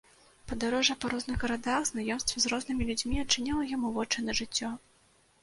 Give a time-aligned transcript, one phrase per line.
[0.51, 4.75] Падарожжа па розных гарадах, знаёмства з рознымі людзьмі адчыніла яму вочы на жыццё.